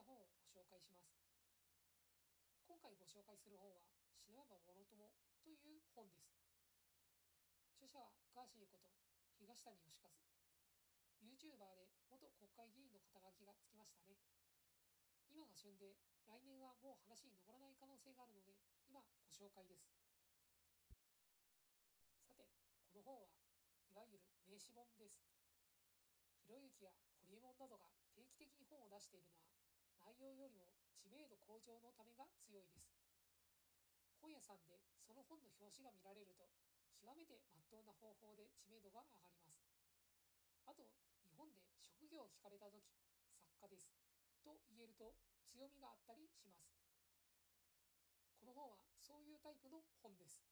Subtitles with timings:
[0.00, 1.12] た本をご紹介します。
[2.64, 3.84] 今回ご紹介する本は
[4.16, 5.12] 「死なばもろとも」
[5.44, 6.40] という本です。
[7.76, 8.88] 著者はガーシーこと
[9.36, 10.08] 東谷義和。
[11.20, 14.16] YouTuber で元国会議員の肩書きがつきましたね。
[15.28, 15.92] 今が旬で
[16.24, 18.56] 来年はもう話に上らない可能性があるので
[18.88, 19.84] 今ご紹介です。
[22.24, 22.48] さて
[22.88, 23.28] この本は
[23.84, 25.28] いわゆる名詞本です。
[26.40, 26.90] ひろゆきや
[27.20, 29.69] ホリエモンなどが定期的に本を出しているのは
[30.04, 32.96] 内容よりも知名度向上のためが強いです。
[34.20, 36.48] 本屋さんでその本の表紙が見られると
[37.00, 39.64] 極めてまっとうな方法で知名度が上がります。
[40.68, 40.88] あと
[41.24, 42.84] 日本で職業を聞かれた時
[43.40, 43.96] 作家です
[44.44, 45.16] と言えると
[45.48, 46.68] 強みがあったりします。
[48.38, 50.44] この本はそういうタイプの本です。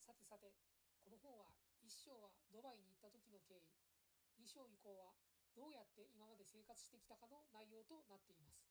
[0.00, 0.52] さてさて
[1.00, 3.72] この本は1章はドバイに行った時の経緯。
[4.40, 5.14] 2章以降は
[5.52, 8.64] どうやって今まで生活してきたかの内容となっています。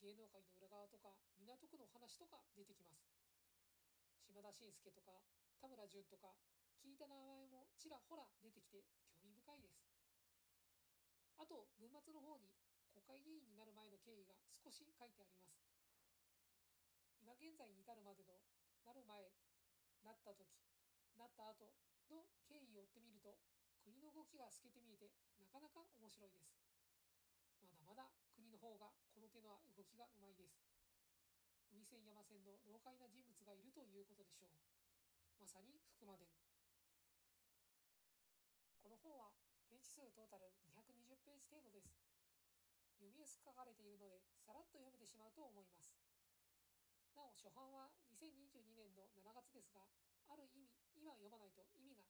[0.00, 3.12] 芸能界の裏側とか港区の話とか出てきます。
[4.24, 5.20] 島田紳介とか
[5.60, 6.32] 田村淳とか
[6.80, 8.84] 聞いた名前もちらほら出てきて
[9.16, 9.84] 興味深いです。
[11.36, 12.52] あと文末の方に
[12.92, 15.60] 国会議員になる前の経緯が少し書いてあります。
[17.20, 18.40] 今現在に至るまでの
[18.84, 19.32] なる前
[20.04, 20.44] なった時
[21.16, 21.72] なった後
[22.12, 23.40] の経緯を追ってみると
[23.84, 26.56] 国の動きが透けて見えてなかなか面白いです。
[27.60, 30.64] まだまだ国の方がこの手の動きがうまいです。
[31.68, 34.56] 海線山線の老快な人物がいるということでしょう。
[35.36, 36.32] まさに福間伝。
[38.80, 39.36] この本は
[39.68, 42.00] ページ数トータル220ページ程度です。
[42.96, 45.92] 読みやすく書かれているのでさらっと読めてしまうと思います。
[47.12, 49.84] なお初版は2022年の7月ですが
[50.30, 52.03] ある意味今読まないと意味が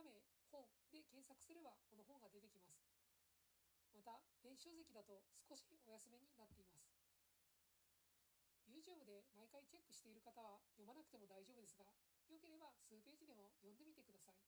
[0.00, 2.88] 著者名本で検索すればこの本が出てきます。
[3.92, 6.96] また電子書籍だと少しお安めになっています。
[8.64, 11.90] YouTube で毎回チェックしている方は読まなくても大丈夫ですが
[12.30, 14.40] よければ数ページでも読んでみてください。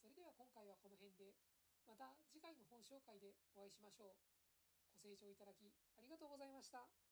[0.00, 1.36] それでは今回はこの辺で
[1.84, 4.16] また次回の本紹介でお会いしましょう。
[4.94, 5.68] ご清聴いただき
[5.98, 7.09] ありがとうございました。